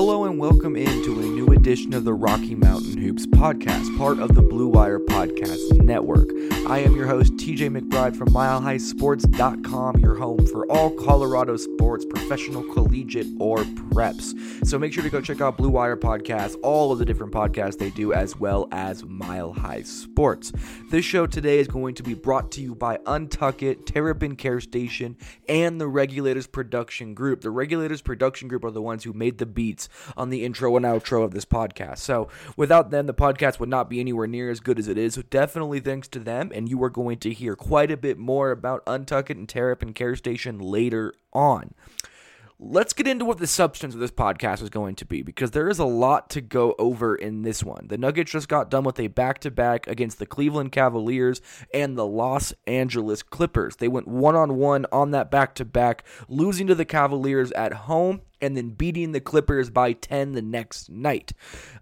[0.00, 1.24] Hello and welcome into a
[1.68, 6.30] edition of the Rocky Mountain Hoops podcast, part of the Blue Wire Podcast Network.
[6.66, 12.62] I am your host, TJ McBride from MileHighSports.com, your home for all Colorado sports, professional,
[12.72, 14.66] collegiate, or preps.
[14.66, 17.76] So make sure to go check out Blue Wire Podcast, all of the different podcasts
[17.76, 20.52] they do, as well as Mile High Sports.
[20.90, 24.60] This show today is going to be brought to you by Untuck It, Terrapin Care
[24.60, 25.18] Station,
[25.50, 27.42] and the Regulators Production Group.
[27.42, 30.86] The Regulators Production Group are the ones who made the beats on the intro and
[30.86, 31.57] outro of this podcast.
[32.02, 35.14] So without them, the podcast would not be anywhere near as good as it is.
[35.14, 38.50] So definitely thanks to them, and you are going to hear quite a bit more
[38.50, 41.74] about Untuck It and Terrapin Care Station later on
[42.60, 45.68] let's get into what the substance of this podcast is going to be because there
[45.68, 47.86] is a lot to go over in this one.
[47.86, 51.40] The Nuggets just got done with a back to back against the Cleveland Cavaliers
[51.72, 53.76] and the Los Angeles Clippers.
[53.76, 57.72] They went one on one on that back to back, losing to the Cavaliers at
[57.72, 61.32] home and then beating the Clippers by 10 the next night.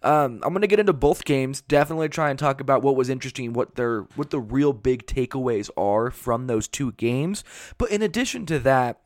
[0.03, 3.09] Um, I'm going to get into both games, definitely try and talk about what was
[3.09, 7.45] interesting, what their what the real big takeaways are from those two games.
[7.79, 9.01] But in addition to that,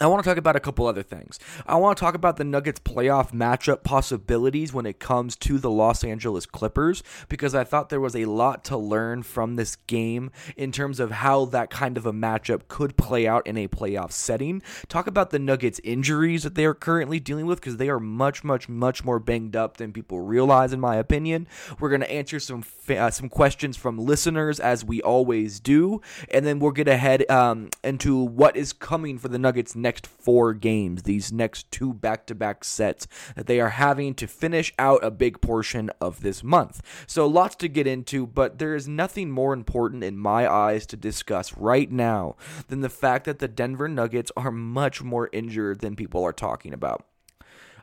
[0.00, 1.40] I want to talk about a couple other things.
[1.66, 5.70] I want to talk about the Nuggets playoff matchup possibilities when it comes to the
[5.70, 10.30] Los Angeles Clippers because I thought there was a lot to learn from this game
[10.56, 14.12] in terms of how that kind of a matchup could play out in a playoff
[14.12, 14.62] setting.
[14.88, 18.44] Talk about the Nuggets injuries that they are currently dealing with because they are much
[18.44, 21.48] much much more banged up than people realize in my opinion.
[21.80, 26.46] We're going to answer some uh, some questions from listeners as we always do and
[26.46, 30.52] then we'll get ahead um, into what is coming for the Nuggets next next four
[30.52, 35.02] games, these next two back to back sets that they are having to finish out
[35.02, 36.82] a big portion of this month.
[37.06, 40.96] So, lots to get into, but there is nothing more important in my eyes to
[40.96, 42.36] discuss right now
[42.66, 46.74] than the fact that the Denver Nuggets are much more injured than people are talking
[46.74, 47.06] about.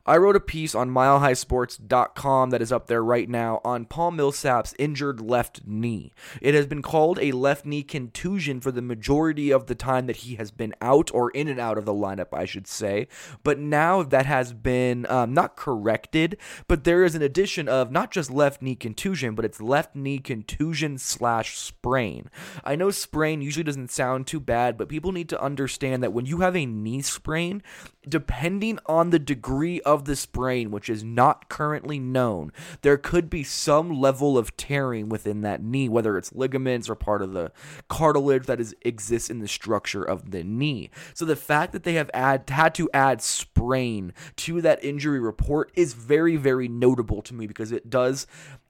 [0.08, 4.76] I wrote a piece on milehighsports.com that is up there right now on Paul Millsap's
[4.78, 6.14] injured left knee.
[6.42, 10.18] It has been called a left knee contusion for the majority of the time that
[10.18, 13.08] he has been out or in and out of the lineup, I should say.
[13.44, 16.38] But now that has been um, not corrected,
[16.68, 20.20] but there is an addition of not just left knee contusion, but it's left knee
[20.20, 22.30] contusion slash sprain.
[22.64, 26.28] I know sprain usually doesn't sound too bad, but people need to understand that when
[26.28, 27.64] you have a knee sprain,
[28.08, 32.51] depending on the degree of the sprain, which is not currently known,
[32.81, 37.22] there could be some level of tearing within that knee, whether it's ligaments or part
[37.22, 37.53] of the
[37.88, 40.89] cartilage that is exists in the structure of the knee.
[41.13, 45.72] So the fact that they have add, had to add sprain to that injury report
[45.75, 48.27] is very, very notable to me because it does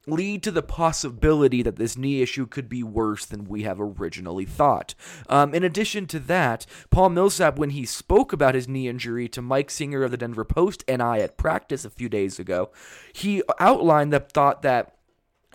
[0.08, 4.46] lead to the possibility that this knee issue could be worse than we have originally
[4.46, 4.96] thought.
[5.30, 9.42] Um, in addition to that, Paul Millsap, when he spoke about his knee injury to
[9.42, 12.72] Mike Singer of the Denver Post and I at practice a few days ago,
[13.14, 14.96] he outlined the thought that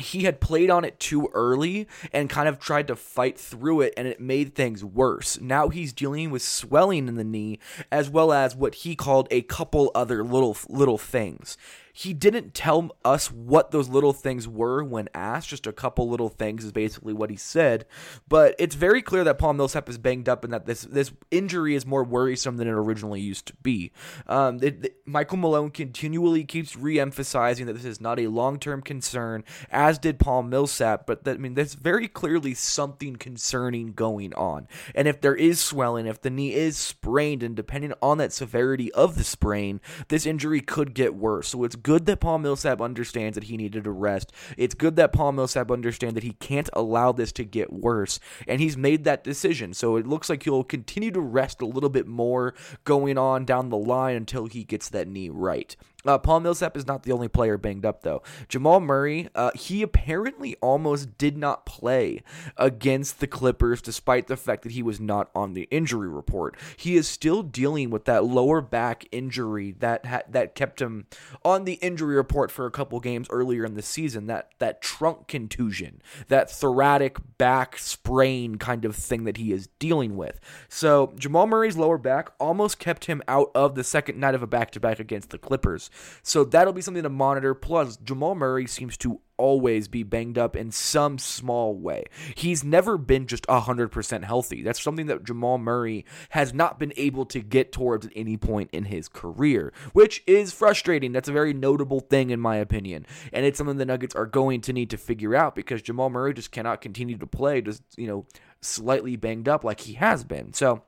[0.00, 3.94] he had played on it too early and kind of tried to fight through it
[3.96, 5.40] and it made things worse.
[5.40, 7.58] Now he's dealing with swelling in the knee
[7.90, 11.56] as well as what he called a couple other little little things.
[11.92, 15.48] He didn't tell us what those little things were when asked.
[15.48, 17.86] Just a couple little things is basically what he said.
[18.28, 21.74] But it's very clear that Paul Millsap is banged up and that this this injury
[21.74, 23.92] is more worrisome than it originally used to be.
[24.26, 29.44] Um, it, it, Michael Malone continually keeps re-emphasizing that this is not a long-term concern,
[29.70, 31.06] as did Paul Millsap.
[31.06, 34.68] But that, I mean, there's very clearly something concerning going on.
[34.94, 38.92] And if there is swelling, if the knee is sprained, and depending on that severity
[38.92, 41.48] of the sprain, this injury could get worse.
[41.48, 44.32] So it's good that Paul Millsap understands that he needed a rest.
[44.56, 48.60] It's good that Paul Millsap understands that he can't allow this to get worse, and
[48.60, 49.74] he's made that decision.
[49.74, 52.54] So it looks like he'll continue to rest a little bit more
[52.84, 55.76] going on down the line until he gets that knee right.
[56.06, 58.22] Uh, Paul Millsap is not the only player banged up, though.
[58.48, 62.22] Jamal Murray, uh, he apparently almost did not play
[62.56, 66.56] against the Clippers, despite the fact that he was not on the injury report.
[66.76, 71.06] He is still dealing with that lower back injury that ha- that kept him
[71.44, 74.26] on the injury report for a couple games earlier in the season.
[74.26, 80.16] That that trunk contusion, that thoracic back sprain kind of thing that he is dealing
[80.16, 80.40] with.
[80.68, 84.46] So Jamal Murray's lower back almost kept him out of the second night of a
[84.46, 85.89] back to back against the Clippers.
[86.22, 87.54] So that'll be something to monitor.
[87.54, 92.04] Plus, Jamal Murray seems to always be banged up in some small way.
[92.34, 94.62] He's never been just 100% healthy.
[94.62, 98.68] That's something that Jamal Murray has not been able to get towards at any point
[98.72, 101.12] in his career, which is frustrating.
[101.12, 103.06] That's a very notable thing, in my opinion.
[103.32, 106.34] And it's something the Nuggets are going to need to figure out because Jamal Murray
[106.34, 108.26] just cannot continue to play just, you know,
[108.60, 110.52] slightly banged up like he has been.
[110.52, 110.82] So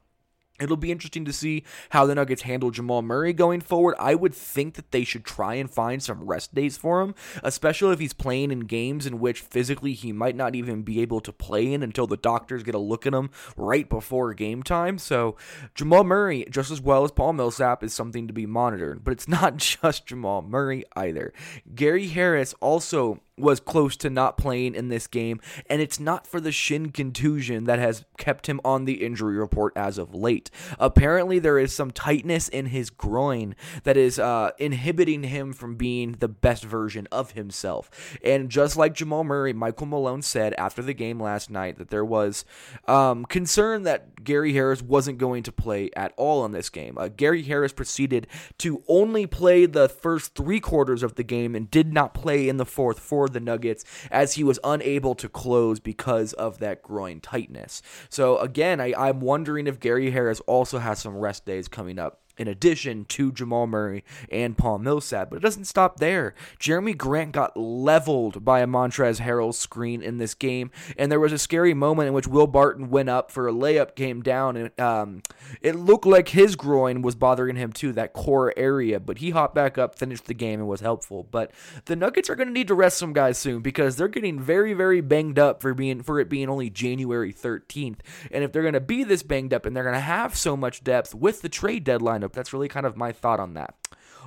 [0.63, 3.97] It'll be interesting to see how the Nuggets handle Jamal Murray going forward.
[3.99, 7.93] I would think that they should try and find some rest days for him, especially
[7.93, 11.33] if he's playing in games in which physically he might not even be able to
[11.33, 14.99] play in until the doctors get a look at him right before game time.
[14.99, 15.37] So,
[15.75, 19.05] Jamal Murray, just as well as Paul Millsap, is something to be monitored.
[19.05, 21.33] But it's not just Jamal Murray either.
[21.75, 26.41] Gary Harris also was close to not playing in this game, and it's not for
[26.41, 30.51] the shin contusion that has kept him on the injury report as of late.
[30.79, 36.13] Apparently, there is some tightness in his groin that is uh, inhibiting him from being
[36.13, 38.19] the best version of himself.
[38.23, 42.05] And just like Jamal Murray, Michael Malone said after the game last night that there
[42.05, 42.45] was
[42.87, 46.99] um, concern that Gary Harris wasn't going to play at all in this game.
[46.99, 48.27] Uh, Gary Harris proceeded
[48.59, 52.59] to only play the first three quarters of the game and did not play in
[52.59, 57.21] the fourth for the Nuggets as he was unable to close because of that groin
[57.21, 57.83] tightness.
[58.09, 62.21] So again, I, I'm wondering if Gary Harris also has some rest days coming up
[62.39, 65.31] in addition to Jamal Murray and Paul Millsap.
[65.31, 66.35] But it doesn't stop there.
[66.59, 71.33] Jerami Grant got leveled by a Montrezl Harrell screen in this game, and there was
[71.33, 74.81] a scary moment in which Will Barton went up for a layup, came down, and
[74.81, 75.23] um,
[75.61, 78.99] it looked like his groin was bothering him too, that core area.
[78.99, 81.27] But he hopped back up, finished the game, and was helpful.
[81.31, 81.53] But
[81.85, 84.73] the Nuggets are going to need to rest some guys soon because they're getting very,
[84.73, 87.99] very banged up for being for it being only January 13th.
[88.31, 90.57] And if they're going to be this banged up and they're going to have so
[90.57, 93.75] much depth with the trade deadline That's really kind of my thought on that.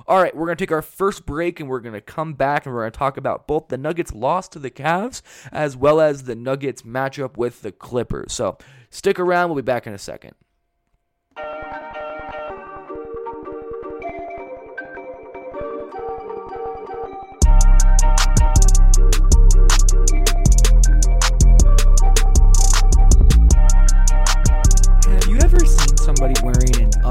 [0.06, 2.66] All right, we're going to take our first break and we're going to come back
[2.66, 5.22] and we're going to talk about both the Nuggets' loss to the Cavs
[5.52, 8.32] as well as the Nuggets' matchup with the Clippers.
[8.32, 8.58] So
[8.90, 10.34] stick around, we'll be back in a second.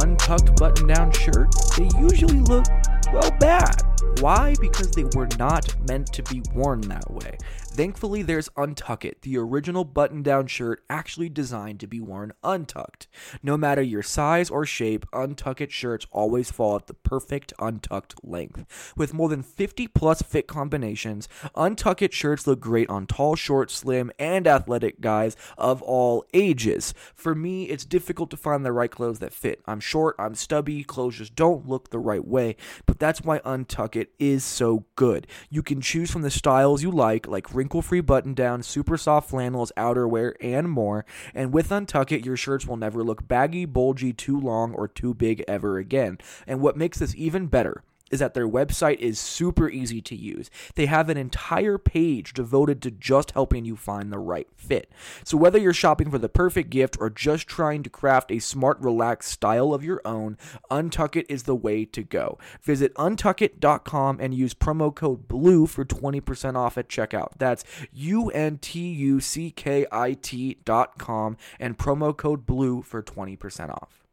[0.05, 1.47] Untucked button down shirt,
[1.77, 2.65] they usually look,
[3.11, 3.81] well, bad.
[4.19, 4.53] Why?
[4.61, 7.37] Because they were not meant to be worn that way.
[7.75, 13.09] Thankfully, there's Untuck It, the original button down shirt actually designed to be worn untucked.
[13.43, 18.15] No matter your size or shape, Untuck It shirts always fall at the perfect untucked
[18.23, 18.93] length.
[18.95, 23.69] With more than 50 plus fit combinations, Untuck It shirts look great on tall, short,
[23.69, 26.93] slim, and athletic guys of all ages.
[27.13, 29.61] For me, it's difficult to find the right clothes that fit.
[29.65, 32.55] I'm short, I'm stubby, clothes just don't look the right way,
[32.85, 35.27] but that's why Untuck It is so good.
[35.49, 39.27] You can choose from the styles you like, like wrinkle free button down, super soft
[39.31, 41.03] flannels, outerwear, and more.
[41.33, 45.15] And with Untuck It, your shirts will never look baggy, bulgy, too long, or too
[45.15, 46.19] big ever again.
[46.45, 47.81] And what makes this even better,
[48.11, 50.49] is that their website is super easy to use.
[50.75, 54.91] They have an entire page devoted to just helping you find the right fit.
[55.23, 58.79] So, whether you're shopping for the perfect gift or just trying to craft a smart,
[58.79, 60.37] relaxed style of your own,
[60.69, 62.37] Untuck It is the way to go.
[62.61, 67.31] Visit untuckit.com and use promo code BLUE for 20% off at checkout.
[67.37, 73.69] That's U N T U C K I T.com and promo code BLUE for 20%
[73.69, 74.05] off.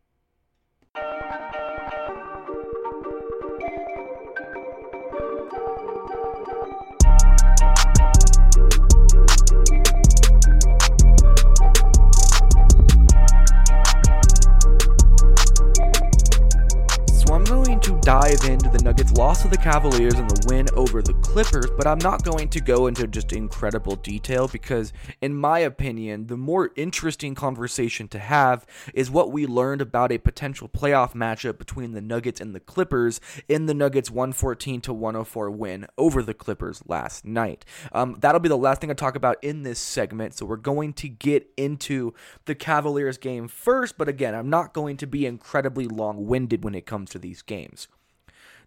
[18.02, 21.86] Dive into the Nuggets' loss to the Cavaliers and the win over the Clippers, but
[21.86, 26.72] I'm not going to go into just incredible detail because, in my opinion, the more
[26.74, 32.00] interesting conversation to have is what we learned about a potential playoff matchup between the
[32.00, 37.24] Nuggets and the Clippers in the Nuggets' 114 to 104 win over the Clippers last
[37.24, 37.64] night.
[37.92, 40.92] Um, that'll be the last thing I talk about in this segment, so we're going
[40.94, 42.14] to get into
[42.46, 46.74] the Cavaliers game first, but again, I'm not going to be incredibly long winded when
[46.74, 47.86] it comes to these games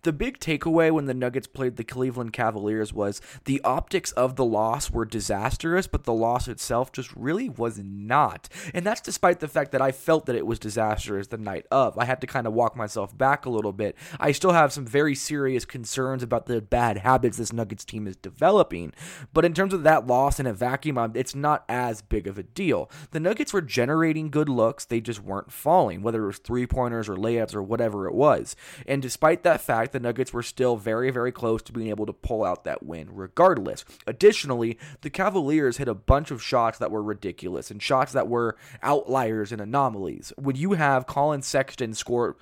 [0.04, 4.46] the big takeaway when the Nuggets played the Cleveland Cavaliers was the optics of the
[4.46, 8.50] loss were disastrous, but the loss itself just really was not.
[8.74, 11.98] And that's despite the fact that I felt that it was disastrous the night of.
[11.98, 13.96] I had to kind of walk myself back a little bit.
[14.20, 18.16] I still have some very serious concerns about the bad habits this Nuggets team is
[18.16, 18.94] developing,
[19.34, 22.38] but in terms of that loss in a vacuum, um, it's not as big of
[22.38, 22.90] a deal.
[23.12, 27.10] The Nuggets were generating good looks, they just weren't falling, whether it was three pointers
[27.10, 28.56] or layups or whatever it was.
[28.88, 32.12] And despite that fact, the Nuggets were still very, very close to being able to
[32.12, 33.86] pull out that win regardless.
[34.06, 38.58] Additionally, the Cavaliers hit a bunch of shots that were ridiculous and shots that were
[38.84, 40.34] outliers and anomalies.
[40.38, 42.36] When you have Collin Sexton score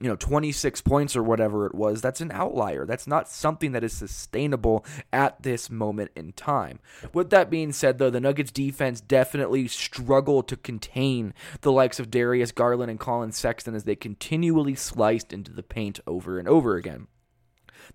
[0.00, 2.86] you know 26 points or whatever it was that's an outlier.
[2.86, 6.78] That's not something that is sustainable at this moment in time.
[7.12, 12.10] With that being said though the nuggets defense definitely struggled to contain the likes of
[12.10, 16.76] darius garland and collin sexton as they continually sliced into the paint over and over
[16.76, 17.06] again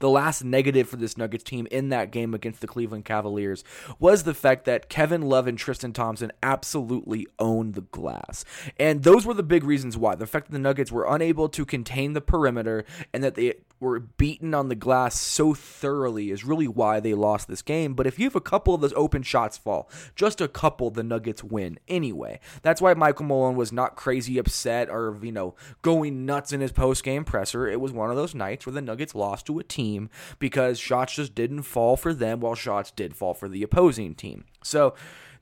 [0.03, 3.63] the last negative for this Nuggets team in that game against the Cleveland Cavaliers
[3.99, 8.43] was the fact that Kevin Love and Tristan Thompson absolutely owned the glass.
[8.77, 10.15] And those were the big reasons why.
[10.15, 12.83] The fact that the Nuggets were unable to contain the perimeter
[13.13, 17.47] and that they were beaten on the glass so thoroughly is really why they lost
[17.47, 17.93] this game.
[17.93, 21.03] But if you have a couple of those open shots fall, just a couple, the
[21.03, 22.41] Nuggets win anyway.
[22.61, 26.73] That's why Michael Malone was not crazy upset or, you know, going nuts in his
[26.73, 27.67] post game presser.
[27.69, 29.92] It was one of those nights where the Nuggets lost to a team
[30.39, 34.45] because shots just didn't fall for them while shots did fall for the opposing team.
[34.63, 34.93] So,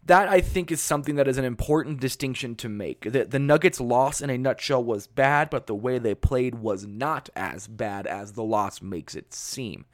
[0.06, 3.12] that I think is something that is an important distinction to make.
[3.12, 6.86] The, the Nuggets' loss in a nutshell was bad, but the way they played was
[6.86, 9.86] not as bad as the loss makes it seem.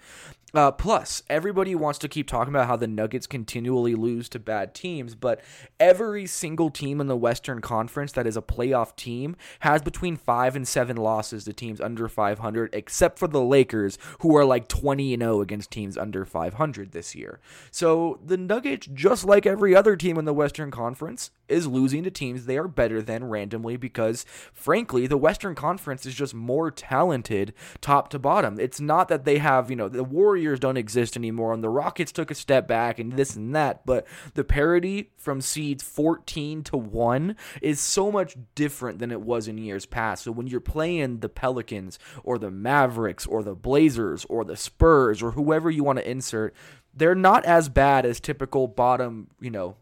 [0.54, 4.74] Uh, plus, everybody wants to keep talking about how the Nuggets continually lose to bad
[4.74, 5.42] teams, but
[5.78, 10.56] every single team in the Western Conference that is a playoff team has between five
[10.56, 15.14] and seven losses to teams under 500, except for the Lakers, who are like 20
[15.14, 17.42] and 0 against teams under 500 this year.
[17.70, 22.12] So the Nuggets, just like every other team in the Western Conference, is losing to
[22.12, 27.54] teams they are better than randomly because, frankly, the Western Conference is just more talented
[27.82, 28.58] top to bottom.
[28.60, 32.12] It's not that they have, you know, the Warriors don't exist anymore and the Rockets
[32.12, 36.78] took a step back and this and that, but the parity from seeds 14 to
[36.78, 40.24] 1 is so much different than it was in years past.
[40.24, 45.22] So when you're playing the Pelicans or the Mavericks or the Blazers or the Spurs
[45.22, 46.54] or whoever you want to insert,
[46.94, 49.76] they're not as bad as typical bottom, you know,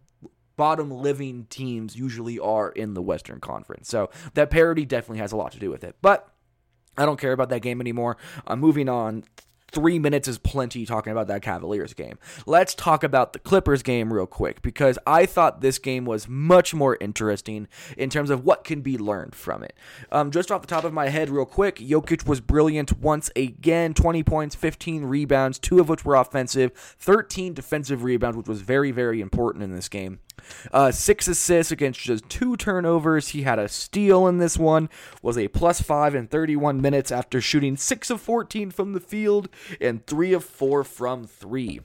[0.55, 3.89] bottom living teams usually are in the Western Conference.
[3.89, 5.95] So that parity definitely has a lot to do with it.
[6.01, 6.29] But
[6.97, 8.17] I don't care about that game anymore.
[8.47, 9.23] I'm moving on
[9.71, 12.17] three minutes is plenty talking about that Cavaliers game.
[12.45, 16.73] Let's talk about the Clippers game real quick because I thought this game was much
[16.73, 17.67] more interesting
[17.97, 19.75] in terms of what can be learned from it.
[20.11, 23.93] Um, just off the top of my head, real quick, Jokic was brilliant once again
[23.93, 28.91] 20 points, 15 rebounds, two of which were offensive, 13 defensive rebounds, which was very,
[28.91, 30.19] very important in this game.
[30.71, 33.29] Uh, six assists against just two turnovers.
[33.29, 34.89] He had a steal in this one,
[35.21, 39.49] was a plus five in 31 minutes after shooting six of 14 from the field
[39.79, 41.81] and three of four from three.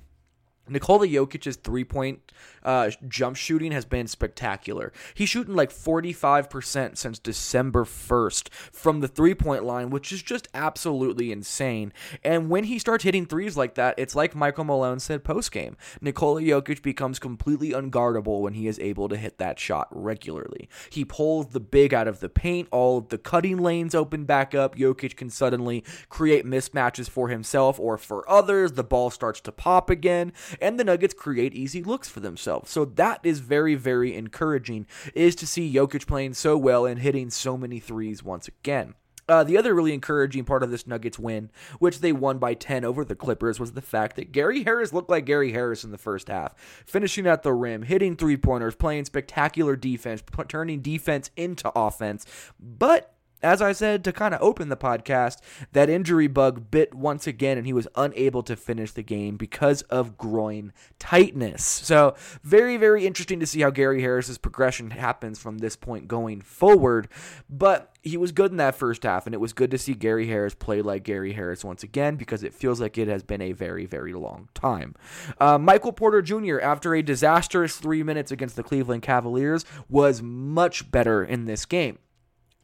[0.71, 2.21] Nikola Jokic's three point
[2.63, 4.93] uh, jump shooting has been spectacular.
[5.15, 10.49] He's shooting like 45% since December 1st from the three point line, which is just
[10.55, 11.93] absolutely insane.
[12.23, 15.77] And when he starts hitting threes like that, it's like Michael Malone said post game.
[16.01, 20.69] Nikola Jokic becomes completely unguardable when he is able to hit that shot regularly.
[20.91, 24.55] He pulls the big out of the paint, all of the cutting lanes open back
[24.55, 24.77] up.
[24.77, 28.73] Jokic can suddenly create mismatches for himself or for others.
[28.73, 32.71] The ball starts to pop again and the Nuggets create easy looks for themselves.
[32.71, 37.31] So that is very, very encouraging, is to see Jokic playing so well and hitting
[37.31, 38.95] so many threes once again.
[39.31, 42.85] Uh, the other really encouraging part of this Nuggets win, which they won by 10
[42.85, 45.99] over the Clippers, was the fact that Gary Harris looked like Gary Harris in the
[45.99, 46.53] first half,
[46.85, 52.27] finishing at the rim, hitting three pointers, playing spectacular defense, turning defense into offense.
[52.59, 55.39] But as I said to kind of open the podcast,
[55.73, 59.83] that injury bug bit once again, and he was unable to finish the game because
[59.83, 61.65] of groin tightness.
[61.91, 66.41] So, very, very interesting to see how Gary Harris's progression happens from this point going
[66.41, 67.09] forward.
[67.49, 70.27] But he was good in that first half, and it was good to see Gary
[70.27, 73.53] Harris play like Gary Harris once again because it feels like it has been a
[73.53, 74.95] very, very long time.
[75.39, 80.91] Uh, Michael Porter Jr., after a disastrous three minutes against the Cleveland Cavaliers, was much
[80.91, 81.99] better in this game.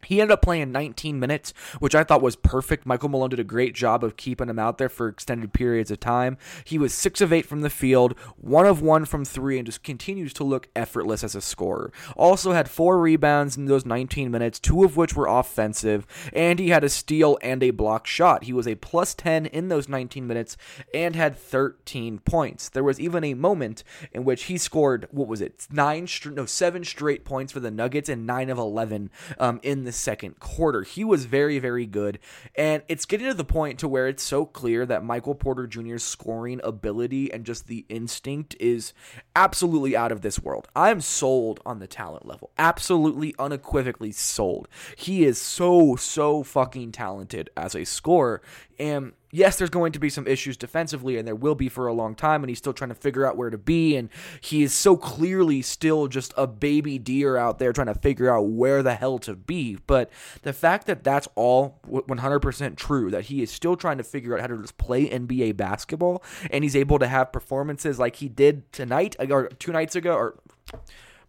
[0.06, 2.86] He ended up playing 19 minutes, which I thought was perfect.
[2.86, 6.00] Michael Malone did a great job of keeping him out there for extended periods of
[6.00, 6.38] time.
[6.64, 9.82] He was 6 of 8 from the field, 1 of 1 from 3, and just
[9.82, 11.92] continues to look effortless as a scorer.
[12.16, 16.68] Also had 4 rebounds in those 19 minutes, 2 of which were offensive, and he
[16.68, 18.44] had a steal and a block shot.
[18.44, 20.56] He was a plus 10 in those 19 minutes
[20.94, 22.68] and had 13 points.
[22.68, 23.82] There was even a moment
[24.12, 28.08] in which he scored, what was it, 9 no, 7 straight points for the Nuggets
[28.08, 30.82] and 9 of 11 um, in the second quarter.
[30.82, 32.18] He was very, very good.
[32.54, 36.02] And it's getting to the point to where it's so clear that Michael Porter Jr.'s
[36.02, 38.92] scoring ability and just the instinct is
[39.34, 40.68] absolutely out of this world.
[40.76, 42.50] I'm sold on the talent level.
[42.58, 44.68] Absolutely unequivocally sold.
[44.96, 48.42] He is so, so fucking talented as a scorer.
[48.78, 51.92] And yes, there's going to be some issues defensively, and there will be for a
[51.92, 54.08] long time, and he's still trying to figure out where to be, and
[54.40, 58.42] he is so clearly still just a baby deer out there trying to figure out
[58.42, 59.78] where the hell to be.
[59.86, 60.10] But
[60.42, 64.40] the fact that that's all 100% true, that he is still trying to figure out
[64.40, 68.70] how to just play NBA basketball, and he's able to have performances like he did
[68.72, 70.38] tonight or two nights ago, or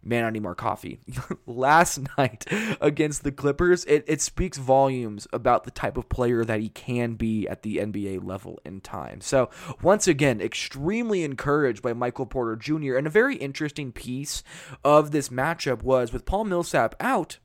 [0.08, 1.00] man, I need more coffee.
[1.46, 2.46] Last night
[2.80, 7.14] against the Clippers, it, it speaks volumes about the type of player that he can
[7.14, 9.20] be at the NBA level in time.
[9.20, 9.50] So,
[9.82, 12.96] once again, extremely encouraged by Michael Porter Jr.
[12.96, 14.42] And a very interesting piece
[14.84, 17.38] of this matchup was with Paul Millsap out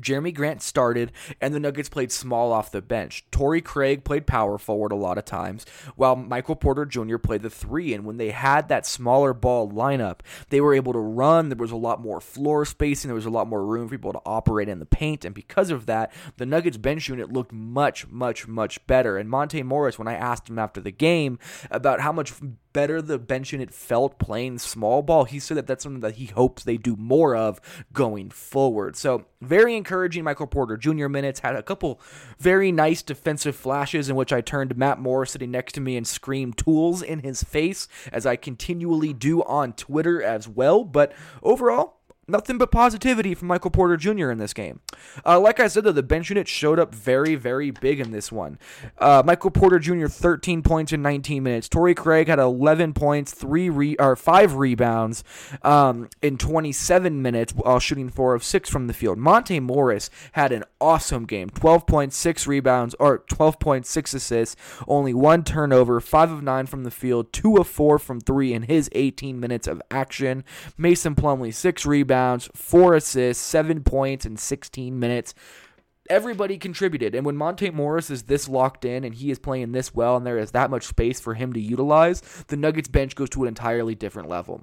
[0.00, 3.24] Jerami Grant started, and the Nuggets played small off the bench.
[3.30, 7.18] Torrey Craig played power forward a lot of times, while Michael Porter Jr.
[7.18, 7.94] played the three.
[7.94, 11.48] And when they had that smaller ball lineup, they were able to run.
[11.48, 13.08] There was a lot more floor spacing.
[13.08, 15.24] There was a lot more room for people to operate in the paint.
[15.24, 19.16] And because of that, the Nuggets bench unit looked much, much, much better.
[19.16, 21.38] And Monte Morris, when I asked him after the game
[21.70, 22.32] about how much
[22.76, 26.26] better the bench unit felt playing small ball, he said that that's something that he
[26.26, 27.58] hopes they do more of
[27.94, 28.96] going forward.
[28.96, 31.08] So, very encouraging Michael Porter Jr.
[31.08, 31.40] minutes.
[31.40, 31.98] Had a couple
[32.38, 36.06] very nice defensive flashes in which I turned Matt Moore sitting next to me and
[36.06, 40.84] screamed tools in his face, as I continually do on Twitter as well.
[40.84, 41.95] But overall,
[42.28, 44.30] nothing but positivity from Michael Porter Jr.
[44.30, 44.80] in this game.
[45.24, 48.32] Uh, like I said, though, the bench unit showed up very, very big in this
[48.32, 48.58] one.
[48.98, 50.06] Uh, Michael Porter Jr.
[50.06, 51.68] 13 points in 19 minutes.
[51.68, 55.22] Torrey Craig had 11 points, three re- or five rebounds
[55.62, 59.18] um, in 27 minutes while shooting four of six from the field.
[59.18, 61.50] Monte Morris had an awesome game.
[61.50, 64.56] 12.6 rebounds or 12.6 assists,
[64.88, 68.62] only one turnover, five of nine from the field, two of four from three in
[68.62, 70.44] his 18 minutes of action.
[70.76, 75.34] Mason Plumlee six rebounds rebounds, four assists, seven points in 16 minutes.
[76.08, 77.14] Everybody contributed.
[77.14, 80.24] And when Monte Morris is this locked in and he is playing this well and
[80.24, 83.48] there is that much space for him to utilize, the Nuggets bench goes to an
[83.48, 84.62] entirely different level.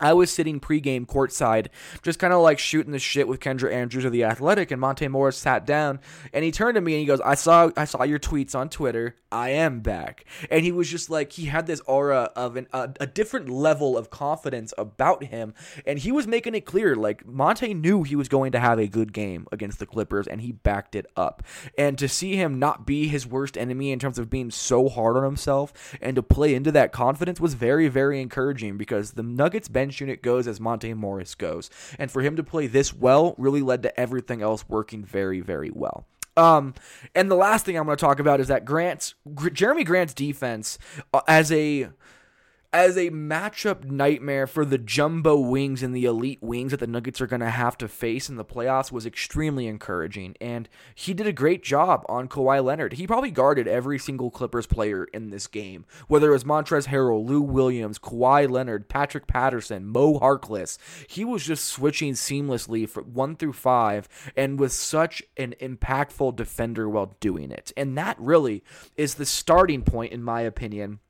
[0.00, 1.68] I was sitting pregame courtside,
[2.02, 5.06] just kind of like shooting the shit with Kendra Andrews of the Athletic, and Monte
[5.08, 6.00] Morris sat down
[6.32, 8.68] and he turned to me and he goes, "I saw, I saw your tweets on
[8.68, 9.16] Twitter.
[9.30, 12.90] I am back." And he was just like, he had this aura of an, a,
[13.00, 15.54] a different level of confidence about him,
[15.86, 18.86] and he was making it clear, like Monte knew he was going to have a
[18.86, 21.42] good game against the Clippers, and he backed it up.
[21.76, 25.16] And to see him not be his worst enemy in terms of being so hard
[25.16, 29.68] on himself and to play into that confidence was very, very encouraging because the Nuggets
[29.68, 31.70] bench bench unit goes as Monte Morris goes.
[31.98, 35.70] And for him to play this well really led to everything else working very, very
[35.70, 36.06] well.
[36.36, 36.74] Um,
[37.14, 40.78] and the last thing I'm going to talk about is that Grant's Jerami Grant's defense
[41.14, 41.88] uh, as a
[42.72, 47.18] as a matchup nightmare for the jumbo wings and the elite wings that the Nuggets
[47.20, 50.34] are going to have to face in the playoffs was extremely encouraging.
[50.38, 52.94] And he did a great job on Kawhi Leonard.
[52.94, 57.26] He probably guarded every single Clippers player in this game, whether it was Montrezl Harrell,
[57.26, 60.76] Lou Williams, Kawhi Leonard, Patrick Patterson, Mo Harkless.
[61.08, 66.86] He was just switching seamlessly from one through five and was such an impactful defender
[66.86, 67.72] while doing it.
[67.78, 68.62] And that really
[68.96, 71.00] is the starting point, in my opinion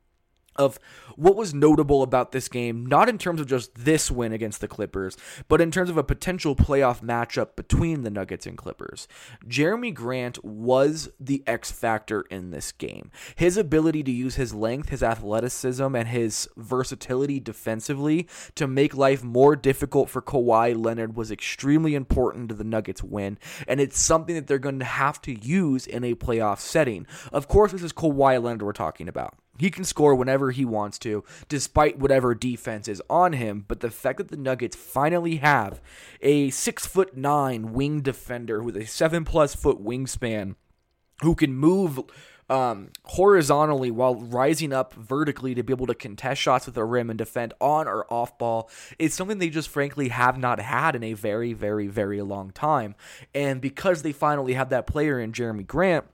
[0.58, 0.78] of
[1.16, 4.68] what was notable about this game, not in terms of just this win against the
[4.68, 5.16] Clippers,
[5.48, 9.08] but in terms of a potential playoff matchup between the Nuggets and Clippers.
[9.46, 13.10] Jerami Grant was the X factor in this game.
[13.34, 19.24] His ability to use his length, his athleticism, and his versatility defensively to make life
[19.24, 24.34] more difficult for Kawhi Leonard was extremely important to the Nuggets win, and it's something
[24.34, 27.06] that they're going to have to use in a playoff setting.
[27.32, 29.34] Of course, this is Kawhi Leonard we're talking about.
[29.58, 33.64] He can score whenever he wants to, despite whatever defense is on him.
[33.66, 35.80] But the fact that the Nuggets finally have
[36.22, 40.54] a six foot nine wing defender with a seven plus foot wingspan
[41.22, 42.00] who can move
[42.50, 47.10] um, horizontally while rising up vertically to be able to contest shots with the rim
[47.10, 51.02] and defend on or off ball is something they just frankly have not had in
[51.02, 52.94] a very, very, very long time.
[53.34, 56.06] And because they finally have that player in Jerami Grant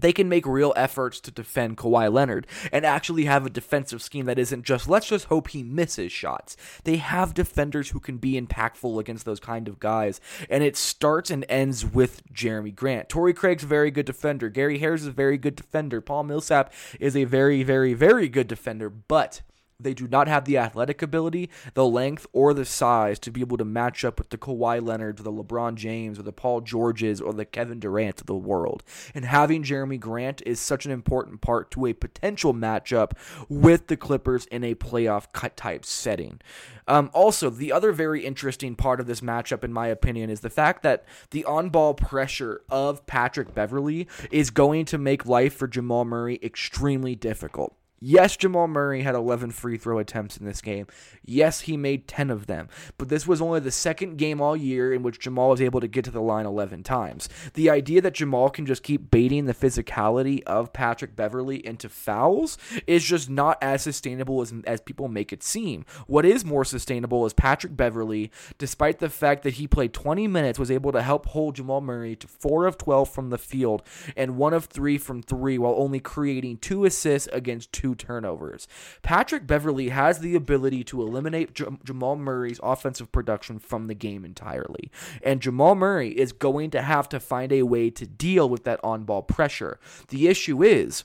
[0.00, 4.26] they can make real efforts to defend Kawhi Leonard and actually have a defensive scheme
[4.26, 6.56] that isn't just let's just hope he misses shots.
[6.84, 11.30] They have defenders who can be impactful against those kind of guys, and it starts
[11.30, 13.08] and ends with Jerami Grant.
[13.08, 14.48] Torrey Craig's a very good defender.
[14.48, 16.00] Gary Harris is a very good defender.
[16.00, 19.42] Paul Millsap is a very, very, very good defender, but
[19.80, 23.58] They do not have the athletic ability, the length, or the size to be able
[23.58, 27.20] to match up with the Kawhi Leonards, or the LeBron James, or the Paul Georges,
[27.20, 28.82] or the Kevin Durant of the world.
[29.14, 33.12] And having Jerami Grant is such an important part to a potential matchup
[33.48, 36.40] with the Clippers in a playoff cut type setting.
[36.88, 40.50] Um, also, the other very interesting part of this matchup, in my opinion, is the
[40.50, 45.68] fact that the on ball pressure of Patrick Beverley is going to make life for
[45.68, 47.77] Jamal Murray extremely difficult.
[48.00, 50.86] Yes, Jamal Murray had 11 free throw attempts in this game.
[51.24, 52.68] Yes, he made 10 of them.
[52.96, 55.88] But this was only the second game all year in which Jamal was able to
[55.88, 57.28] get to the line 11 times.
[57.54, 62.56] The idea that Jamal can just keep baiting the physicality of Patrick Beverley into fouls
[62.86, 65.84] is just not as sustainable as, as people make it seem.
[66.06, 70.58] What is more sustainable is Patrick Beverley, despite the fact that he played 20 minutes,
[70.58, 73.82] was able to help hold Jamal Murray to 4 of 12 from the field
[74.16, 78.68] and 1 of 3 from 3 while only creating 2 assists against 2 two turnovers.
[79.02, 84.24] Patrick Beverley has the ability to eliminate J- Jamal Murray's offensive production from the game
[84.24, 84.90] entirely.
[85.22, 88.80] And Jamal Murray is going to have to find a way to deal with that
[88.84, 89.78] on ball pressure.
[90.08, 91.04] The issue is,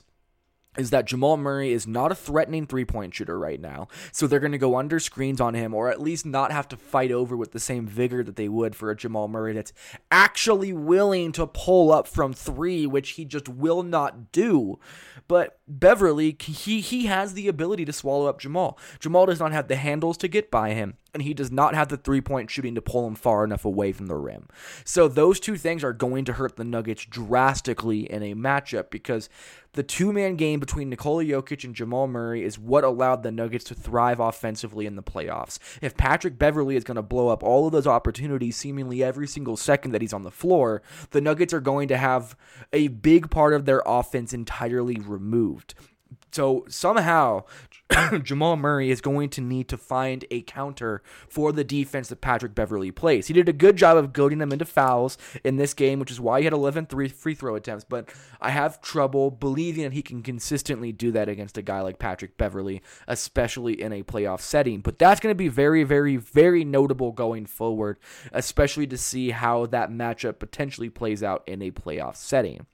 [0.76, 3.88] is that Jamal Murray is not a threatening three point shooter right now.
[4.12, 6.76] So they're going to go under screens on him or at least not have to
[6.76, 9.72] fight over with the same vigor that they would for a Jamal Murray that's
[10.10, 14.78] actually willing to pull up from three, which he just will not do.
[15.28, 18.78] But Beverley, he, he has the ability to swallow up Jamal.
[18.98, 21.88] Jamal does not have the handles to get by him and he does not have
[21.88, 24.48] the three point shooting to pull him far enough away from the rim.
[24.84, 29.28] So those two things are going to hurt the Nuggets drastically in a matchup because
[29.72, 33.64] the two man game between Nikola Jokic and Jamal Murray is what allowed the Nuggets
[33.66, 35.58] to thrive offensively in the playoffs.
[35.80, 39.56] If Patrick Beverley is going to blow up all of those opportunities seemingly every single
[39.56, 42.36] second that he's on the floor, the Nuggets are going to have
[42.72, 45.74] a big part of their offense entirely removed.
[46.34, 47.44] So somehow
[48.24, 52.56] Jamal Murray is going to need to find a counter for the defense that Patrick
[52.56, 53.28] Beverley plays.
[53.28, 56.20] He did a good job of goading them into fouls in this game, which is
[56.20, 60.02] why he had 11 three free throw attempts, but I have trouble believing that he
[60.02, 64.80] can consistently do that against a guy like Patrick Beverley, especially in a playoff setting.
[64.80, 67.98] But that's going to be very, very, very notable going forward,
[68.32, 72.66] especially to see how that matchup potentially plays out in a playoff setting.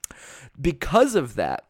[0.59, 1.65] Because of that,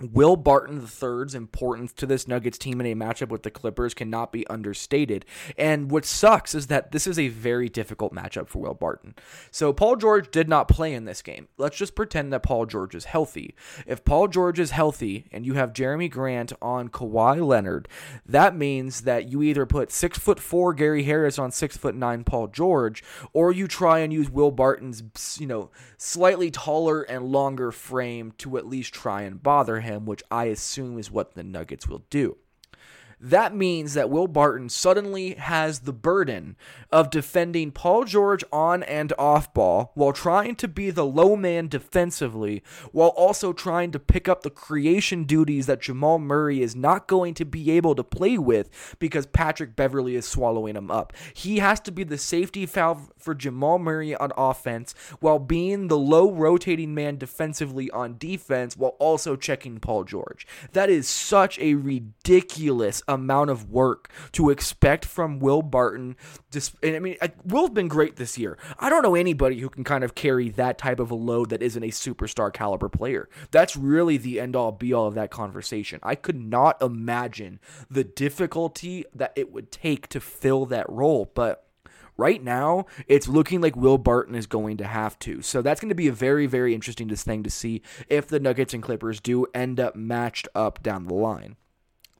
[0.00, 4.32] Will Barton III's importance to this Nuggets team in a matchup with the Clippers cannot
[4.32, 5.24] be understated.
[5.56, 9.14] And what sucks is that this is a very difficult matchup for Will Barton.
[9.50, 11.48] So Paul George did not play in this game.
[11.56, 13.54] Let's just pretend that Paul George is healthy.
[13.86, 17.88] If Paul George is healthy and you have Jerami Grant on Kawhi Leonard,
[18.24, 22.22] that means that you either put six foot four Gary Harris on six foot nine
[22.24, 25.02] Paul George, or you try and use Will Barton's
[25.40, 30.06] you know slightly taller and longer frame to at least try and bother him him,
[30.06, 32.36] which I assume is what the Nuggets will do.
[33.20, 36.56] That means that Will Barton suddenly has the burden
[36.92, 41.68] of defending Paul George on and off ball while trying to be the low man
[41.68, 47.08] defensively, while also trying to pick up the creation duties that Jamal Murray is not
[47.08, 51.12] going to be able to play with because Patrick Beverley is swallowing him up.
[51.34, 55.98] He has to be the safety valve for Jamal Murray on offense while being the
[55.98, 60.46] low rotating man defensively on defense while also checking Paul George.
[60.72, 66.16] That is such a ridiculous amount of work to expect from Will Barton.
[66.82, 68.58] And I mean, Will's been great this year.
[68.78, 71.62] I don't know anybody who can kind of carry that type of a load that
[71.62, 73.28] isn't a superstar caliber player.
[73.50, 76.00] That's really the end all be all of that conversation.
[76.02, 81.64] I could not imagine the difficulty that it would take to fill that role, but
[82.16, 85.40] right now it's looking like Will Barton is going to have to.
[85.40, 88.74] So that's going to be a very, very interesting thing to see if the Nuggets
[88.74, 91.56] and Clippers do end up matched up down the line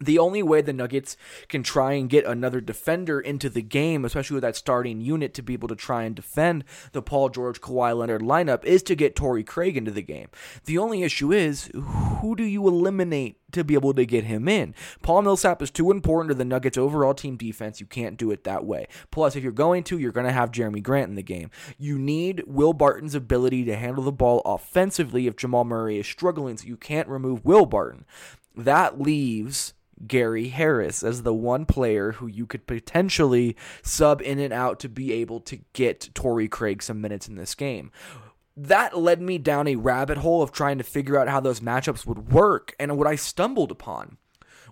[0.01, 1.17] the only way the Nuggets
[1.49, 5.43] can try and get another defender into the game, especially with that starting unit to
[5.43, 9.17] be able to try and defend the Paul George Kawhi Leonard lineup, is to get
[9.17, 10.29] Torrey Craig into the game.
[10.65, 14.75] The only issue is who do you eliminate to be able to get him in?
[15.03, 17.81] Paul Millsap is too important to the Nuggets' overall team defense.
[17.81, 18.87] You can't do it that way.
[19.11, 21.51] Plus, if you're going to, you're going to have Jerami Grant in the game.
[21.79, 26.57] You need Will Barton's ability to handle the ball offensively if Jamal Murray is struggling,
[26.57, 28.05] so you can't remove Will Barton.
[28.57, 29.75] That leaves
[30.07, 34.89] Gary Harris as the one player who you could potentially sub in and out to
[34.89, 37.91] be able to get Torrey Craig some minutes in this game.
[38.57, 42.05] That led me down a rabbit hole of trying to figure out how those matchups
[42.07, 44.19] would work, and what I stumbled upon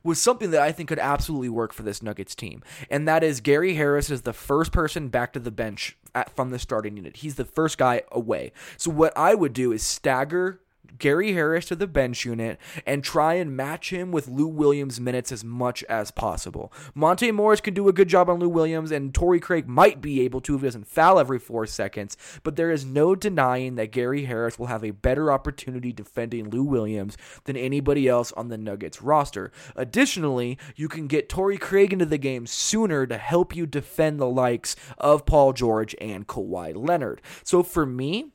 [0.02, 2.62] was something that I think could absolutely work for this Nuggets team.
[2.90, 6.50] And that is Gary Harris is the first person back to the bench at, from
[6.50, 7.18] the starting unit.
[7.18, 8.52] He's the first guy away.
[8.76, 10.60] So what I would do is stagger
[10.98, 15.32] Gary Harris to the bench unit and try and match him with Lou Williams' minutes
[15.32, 16.72] as much as possible.
[16.94, 20.20] Monte Morris can do a good job on Lou Williams, and Torrey Craig might be
[20.22, 23.92] able to if he doesn't foul every four seconds, but there is no denying that
[23.92, 28.58] Gary Harris will have a better opportunity defending Lou Williams than anybody else on the
[28.58, 29.52] Nuggets roster.
[29.74, 34.26] Additionally, you can get Torrey Craig into the game sooner to help you defend the
[34.26, 37.20] likes of Paul George and Kawhi Leonard.
[37.44, 38.32] So for me,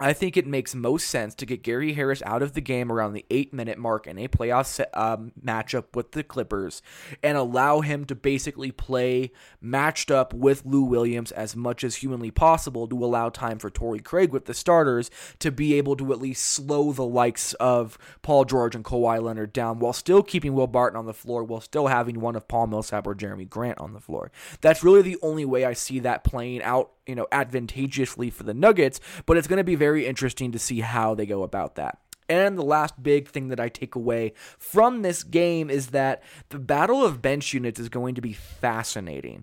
[0.00, 3.12] I think it makes most sense to get Gary Harris out of the game around
[3.12, 6.80] the eight minute mark in a playoff set, um, matchup with the Clippers
[7.22, 12.30] and allow him to basically play matched up with Lou Williams as much as humanly
[12.30, 16.20] possible to allow time for Torrey Craig with the starters to be able to at
[16.20, 20.66] least slow the likes of Paul George and Kawhi Leonard down while still keeping Will
[20.66, 23.92] Barton on the floor while still having one of Paul Millsap or Jerami Grant on
[23.92, 24.32] the floor.
[24.62, 28.54] That's really the only way I see that playing out you know, advantageously for the
[28.54, 31.98] Nuggets, but it's going to be very interesting to see how they go about that.
[32.28, 36.60] And the last big thing that I take away from this game is that the
[36.60, 39.42] battle of bench units is going to be fascinating.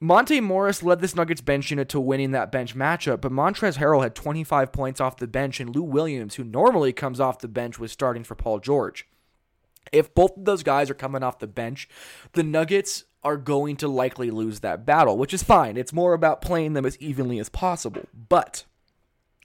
[0.00, 4.02] Monte Morris led this Nuggets bench unit to winning that bench matchup, but Montrezl Harrell
[4.02, 7.78] had 25 points off the bench, and Lou Williams, who normally comes off the bench,
[7.78, 9.06] was starting for Paul George.
[9.92, 11.86] If both of those guys are coming off the bench,
[12.32, 15.76] the Nuggets are going to likely lose that battle, which is fine.
[15.76, 18.02] It's more about playing them as evenly as possible.
[18.28, 18.64] But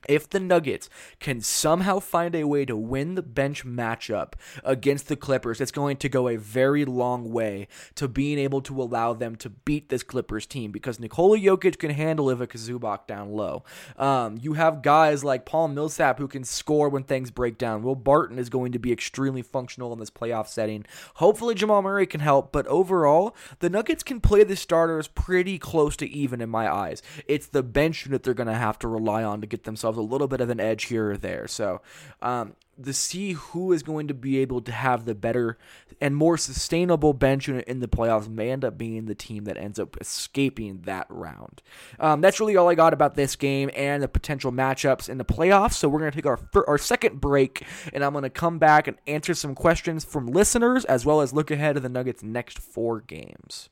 [0.08, 0.90] if the Nuggets
[1.20, 5.98] can somehow find a way to win the bench matchup against the Clippers, it's going
[5.98, 10.04] to go a very long way to being able to allow them to beat this
[10.04, 13.64] Clippers team because Nikola Jokic can handle Ivica Zubac down low.
[13.98, 17.84] Um, you have guys like Paul Millsap who can score when things break down.
[17.84, 20.86] Will Barton is going to be extremely functional in this playoff setting.
[21.16, 25.96] Hopefully, Jamal Murray can help, but overall, the Nuggets can play the starters pretty close
[25.98, 27.02] to even in my eyes.
[27.28, 30.02] It's the bench unit they're going to have to rely on to get themselves a
[30.02, 31.48] little bit of an edge here or there.
[31.48, 31.82] So,
[32.22, 35.58] um, to see who is going to be able to have the better
[36.02, 39.58] and more sustainable bench unit in the playoffs may end up being the team that
[39.58, 41.62] ends up escaping that round.
[42.00, 45.26] Um, that's really all I got about this game and the potential matchups in the
[45.26, 45.74] playoffs.
[45.74, 48.88] So we're going to take our our second break, and I'm going to come back
[48.88, 52.60] and answer some questions from listeners as well as look ahead of the Nuggets' next
[52.60, 53.70] four games.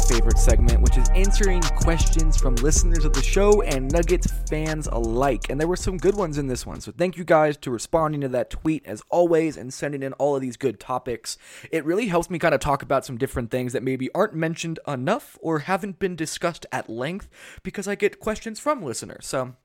[0.06, 5.50] favorite segment, which is answering questions from listeners of the show and Nuggets fans alike.
[5.50, 6.82] And there were some good ones in this one.
[6.82, 10.36] So thank you guys to responding to that tweet as always and sending in all
[10.36, 11.38] of these good topics.
[11.72, 14.80] It really helps me kind of talk about some different things that maybe aren't mentioned
[14.88, 17.28] enough or haven't been discussed at length
[17.64, 19.26] because I get questions from listeners.
[19.26, 19.56] So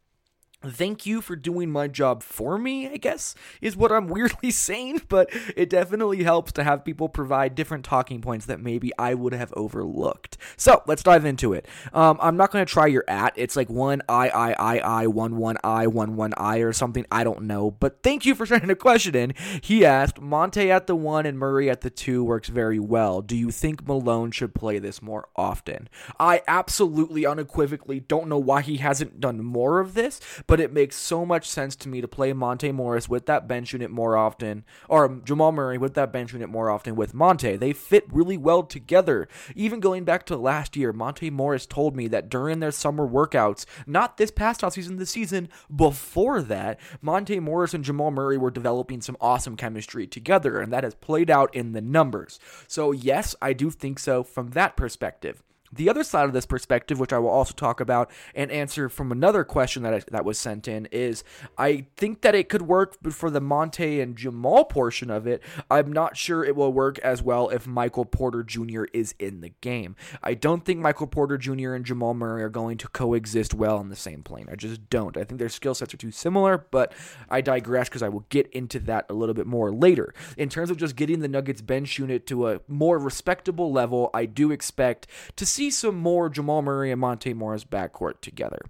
[0.62, 5.03] thank you for doing my job for me, I guess, is what I'm weirdly saying,
[5.09, 9.33] but it definitely helps to have people provide different talking points that maybe I would
[9.33, 10.37] have overlooked.
[10.57, 11.66] So let's dive into it.
[11.92, 13.33] Um, I'm not going to try your at.
[13.37, 17.07] It's like one I, I, I, I, one, one, I, one, one, I, or something.
[17.11, 19.35] I don't know, but thank you for sending a question in.
[19.62, 23.23] He asked, Monte at the one and Murray at the two works very well.
[23.23, 25.88] Do you think Malone should play this more often?
[26.18, 30.96] I absolutely unequivocally don't know why he hasn't done more of this, but it makes
[30.96, 34.64] so much sense to me to play Monte Morris with that bench unit more often,
[34.88, 37.54] or Jamal Murray with that bench unit more often with Monte.
[37.54, 39.28] They fit really well together.
[39.54, 43.64] Even going back to last year, Monte Morris told me that during their summer workouts,
[43.86, 49.00] not this past offseason, the season before that, Monte Morris and Jamal Murray were developing
[49.00, 52.40] some awesome chemistry together, and that has played out in the numbers.
[52.66, 55.44] So, yes, I do think so from that perspective.
[55.72, 59.12] The other side of this perspective, which I will also talk about and answer from
[59.12, 61.22] another question that I, that was sent in, is
[61.56, 65.42] I think that it could work for the Monte and Jamal portion of it.
[65.70, 68.85] I'm not sure it will work as well if Michael Porter Jr.
[68.92, 69.94] is in the game.
[70.22, 71.74] I don't think Michael Porter Jr.
[71.74, 74.48] and Jamal Murray are going to coexist well on the same plane.
[74.50, 75.16] I just don't.
[75.16, 76.92] I think their skill sets are too similar, but
[77.28, 80.14] I digress because I will get into that a little bit more later.
[80.37, 84.24] In terms of just getting the Nuggets bench unit to a more respectable level, I
[84.26, 85.06] do expect
[85.37, 88.62] to see see some more Jamal Murray and Monte Morris backcourt together.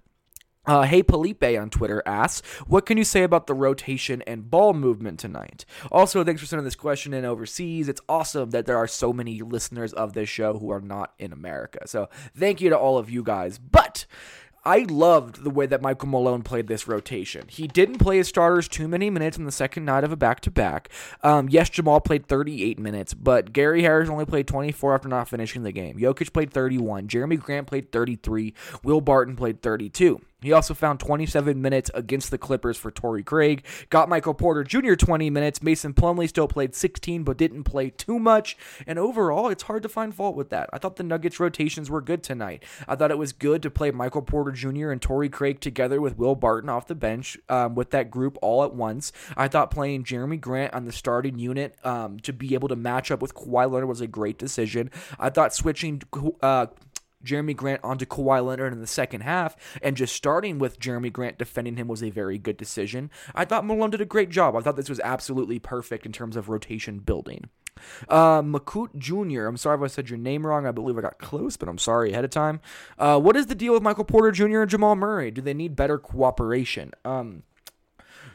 [0.65, 4.73] Uh, hey Felipe on Twitter asks, what can you say about the rotation and ball
[4.73, 5.63] movement tonight?
[5.89, 7.87] Also, thanks for sending this question in overseas.
[7.87, 11.31] It's awesome that there are so many listeners of this show who are not in
[11.31, 11.87] America.
[11.87, 13.57] So thank you to all of you guys.
[13.57, 14.05] But
[14.63, 17.45] I loved the way that Michael Malone played this rotation.
[17.47, 20.39] He didn't play his starters too many minutes in the second night of a back
[20.41, 20.89] to back.
[21.49, 25.71] Yes, Jamal played 38 minutes, but Gary Harris only played 24 after not finishing the
[25.71, 25.97] game.
[25.97, 27.07] Jokic played 31.
[27.07, 28.53] Jerami Grant played 33.
[28.83, 30.21] Will Barton played 32.
[30.41, 33.63] He also found 27 minutes against the Clippers for Torrey Craig.
[33.89, 34.95] Got Michael Porter Jr.
[34.95, 35.61] 20 minutes.
[35.61, 38.57] Mason Plumlee still played 16, but didn't play too much.
[38.87, 40.69] And overall, it's hard to find fault with that.
[40.73, 42.63] I thought the Nuggets rotations were good tonight.
[42.87, 44.89] I thought it was good to play Michael Porter Jr.
[44.89, 48.63] and Torrey Craig together with Will Barton off the bench um, with that group all
[48.63, 49.11] at once.
[49.37, 53.11] I thought playing Jerami Grant on the starting unit um, to be able to match
[53.11, 54.89] up with Kawhi Leonard was a great decision.
[55.19, 56.01] I thought switching.
[56.41, 56.67] Uh,
[57.23, 61.37] Jerami Grant onto Kawhi Leonard in the second half, and just starting with Jerami Grant
[61.37, 63.09] defending him was a very good decision.
[63.35, 64.55] I thought Malone did a great job.
[64.55, 67.49] I thought this was absolutely perfect in terms of rotation building.
[68.09, 70.65] Uh, Makut Jr., I'm sorry if I said your name wrong.
[70.65, 72.59] I believe I got close, but I'm sorry ahead of time.
[72.97, 74.61] Uh, what is the deal with Michael Porter Jr.
[74.61, 75.31] and Jamal Murray?
[75.31, 76.91] Do they need better cooperation?
[77.05, 77.43] Um,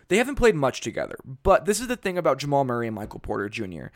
[0.09, 3.20] they haven't played much together, but this is the thing about Jamal Murray and Michael
[3.20, 3.87] Porter Jr.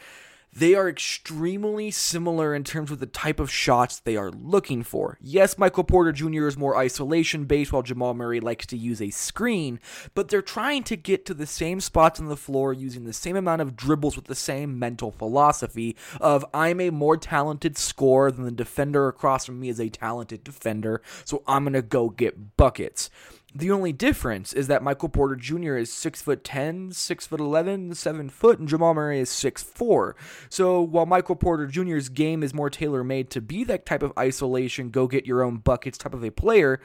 [0.52, 5.16] They are extremely similar in terms of the type of shots they are looking for.
[5.20, 6.46] Yes, Michael Porter Jr.
[6.48, 9.78] is more isolation based, while Jamal Murray likes to use a screen,
[10.14, 13.36] but they're trying to get to the same spots on the floor using the same
[13.36, 18.44] amount of dribbles with the same mental philosophy of I'm a more talented scorer than
[18.44, 22.56] the defender across from me is a talented defender, so I'm going to go get
[22.56, 23.08] buckets.
[23.54, 25.76] The only difference is that Michael Porter Jr.
[25.76, 30.14] is six foot ten, six foot eleven, seven foot, and Jamal Murray is six four.
[30.48, 34.12] So while Michael Porter Jr.'s game is more tailor made to be that type of
[34.18, 36.80] isolation, go get your own buckets type of a player,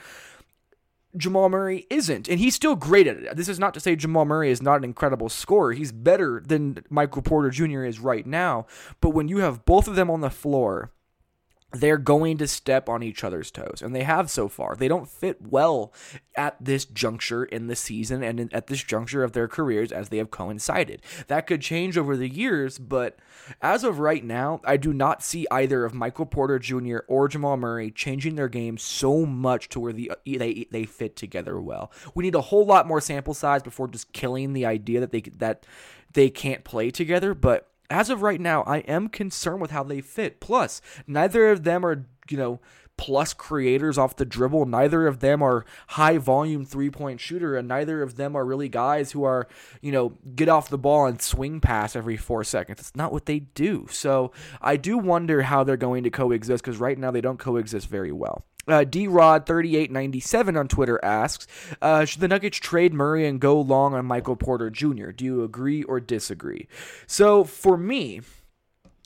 [1.15, 3.35] Jamal Murray isn't, and he's still great at it.
[3.37, 5.73] This is not to say Jamal Murray is not an incredible scorer.
[5.73, 7.83] He's better than Michael Porter Jr.
[7.83, 8.65] is right now.
[9.01, 10.91] But when you have both of them on the floor
[11.79, 14.75] they're going to step on each other's toes, and they have so far.
[14.75, 15.93] They don't fit well
[16.35, 20.17] at this juncture in the season and at this juncture of their careers as they
[20.17, 21.01] have coincided.
[21.27, 23.17] That could change over the years, but
[23.61, 26.99] as of right now, I do not see either of Michael Porter Jr.
[27.07, 31.59] or Jamal Murray changing their game so much to where the, they they fit together
[31.59, 31.91] well.
[32.13, 35.21] We need a whole lot more sample size before just killing the idea that they
[35.21, 35.65] that
[36.13, 40.01] they can't play together, but as of right now, I am concerned with how they
[40.01, 40.39] fit.
[40.39, 42.59] Plus, neither of them are, you know,
[42.97, 44.65] plus creators off the dribble.
[44.65, 48.69] Neither of them are high volume three point shooter, and neither of them are really
[48.69, 49.47] guys who are,
[49.81, 52.79] you know, get off the ball and swing pass every four seconds.
[52.79, 53.87] It's not what they do.
[53.89, 57.87] So I do wonder how they're going to coexist because right now they don't coexist
[57.87, 58.45] very well.
[58.67, 61.47] Uh, D Rod thirty eight ninety seven on Twitter asks,
[61.81, 65.11] uh, should the Nuggets trade Murray and go long on Michael Porter Jr.?
[65.11, 66.67] Do you agree or disagree?
[67.05, 68.21] So for me,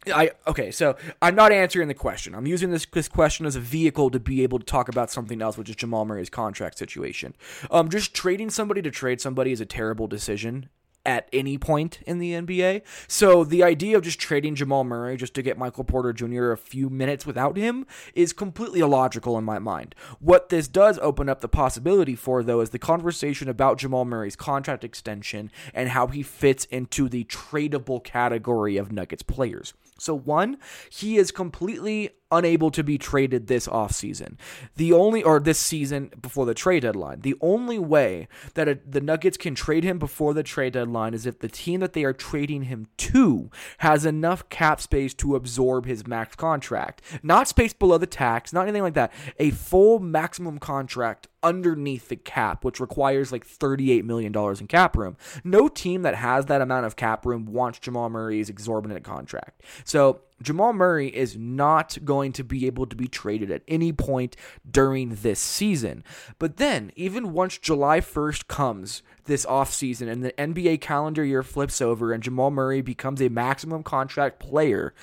[0.07, 2.33] I okay, so I'm not answering the question.
[2.33, 5.41] I'm using this this question as a vehicle to be able to talk about something
[5.41, 7.35] else, which is Jamal Murray's contract situation.
[7.69, 10.69] Um, just trading somebody to trade somebody is a terrible decision
[11.05, 12.81] at any point in the NBA.
[13.07, 16.51] So the idea of just trading Jamal Murray just to get Michael Porter Jr.
[16.51, 19.95] a few minutes without him is completely illogical in my mind.
[20.19, 24.35] What this does open up the possibility for, though, is the conversation about Jamal Murray's
[24.35, 29.73] contract extension and how he fits into the tradable category of Nuggets players.
[29.99, 30.57] So, one,
[30.89, 34.37] he is completely unable to be traded this offseason.
[34.75, 39.01] The only, or this season before the trade deadline, the only way that a, the
[39.01, 42.13] Nuggets can trade him before the trade deadline is if the team that they are
[42.13, 47.01] trading him to has enough cap space to absorb his max contract.
[47.23, 49.11] Not space below the tax, not anything like that.
[49.39, 55.17] A full maximum contract underneath the cap, which requires like $38 million in cap room.
[55.43, 59.61] No team that has that amount of cap room wants Jamal Murray's exorbitant contract.
[59.83, 64.35] So Jamal Murray is not going to be able to be traded at any point
[64.69, 66.03] during this season.
[66.37, 71.81] But then, even once July 1st comes this offseason and the NBA calendar year flips
[71.81, 74.93] over and Jamal Murray becomes a maximum contract player,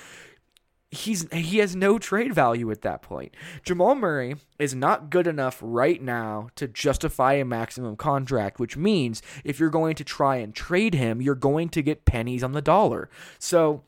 [0.89, 3.35] he's he has no trade value at that point.
[3.63, 9.21] Jamal Murray is not good enough right now to justify a maximum contract, which means
[9.43, 12.61] if you're going to try and trade him, you're going to get pennies on the
[12.61, 13.09] dollar.
[13.37, 13.83] So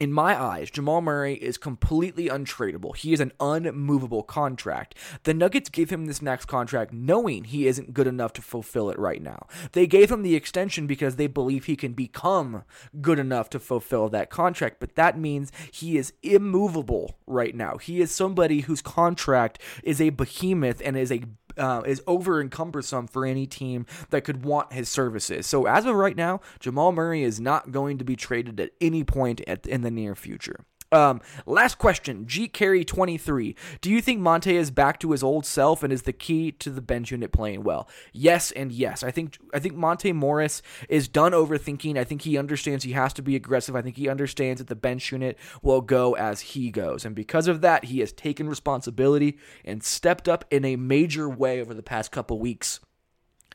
[0.00, 2.96] in my eyes, Jamal Murray is completely untradeable.
[2.96, 4.96] He is an unmovable contract.
[5.22, 8.98] The Nuggets gave him this max contract knowing he isn't good enough to fulfill it
[8.98, 9.46] right now.
[9.70, 12.64] They gave him the extension because they believe he can become
[13.00, 17.76] good enough to fulfill that contract, but that means he is immovable right now.
[17.76, 21.22] He is somebody whose contract is a behemoth and is a
[21.56, 25.46] uh, is over encumbersome for any team that could want his services.
[25.46, 29.04] So as of right now, Jamal Murray is not going to be traded at any
[29.04, 30.64] point at, in the near future.
[30.94, 33.56] Um, last question, G Carry 23.
[33.80, 36.70] Do you think Monte is back to his old self and is the key to
[36.70, 37.88] the bench unit playing well?
[38.12, 39.02] Yes and yes.
[39.02, 41.98] I think I think Monte Morris is done overthinking.
[41.98, 43.74] I think he understands he has to be aggressive.
[43.74, 47.04] I think he understands that the bench unit will go as he goes.
[47.04, 51.60] And because of that, he has taken responsibility and stepped up in a major way
[51.60, 52.78] over the past couple weeks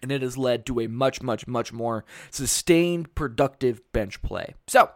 [0.01, 4.55] and it has led to a much, much, much more sustained, productive bench play.
[4.67, 4.89] So,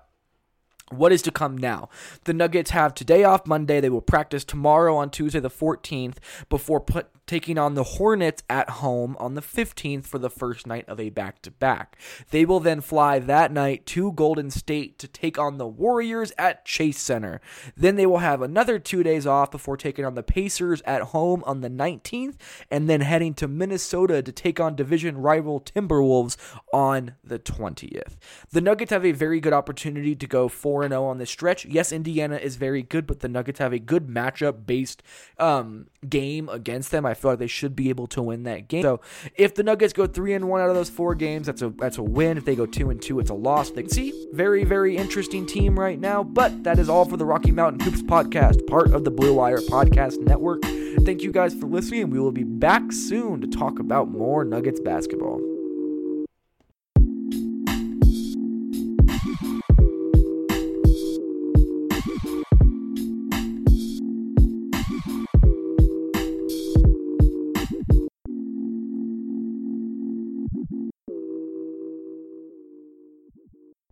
[0.98, 1.90] what is to come now?
[2.26, 3.80] The Nuggets have today off Monday.
[3.80, 6.18] They will practice tomorrow on Tuesday, the 14th,
[6.50, 10.88] before put, taking on the Hornets at home on the 15th for the first night
[10.88, 11.98] of a back to back.
[12.32, 16.66] They will then fly that night to Golden State to take on the Warriors at
[16.66, 17.40] Chase Center.
[17.78, 21.44] Then they will have another two days off before taking on the Pacers at home
[21.46, 22.36] on the 19th,
[22.70, 26.36] and then heading to Minnesota to take on division rival Timberwolves
[26.74, 28.18] on the 20th.
[28.52, 31.66] The Nuggets have a very good opportunity to go 4 0 on this stretch.
[31.66, 35.04] Yes, Indiana is very good, but the Nuggets have a good matchup based
[35.38, 37.06] um, game against them.
[37.06, 38.84] I feel like they should be able to win that game.
[38.84, 39.02] So
[39.36, 41.98] if the Nuggets go three and one out of those four games, that's a that's
[41.98, 42.38] a win.
[42.38, 43.72] If they go two and two, it's a loss.
[43.72, 46.24] They see very very interesting team right now.
[46.24, 49.60] But that is all for the Rocky Mountain Hoops podcast, part of the Blue Wire
[49.60, 50.62] Podcast Network.
[51.06, 52.04] Thank you guys for listening.
[52.04, 55.53] And we will be back soon to talk about more Nuggets basketball.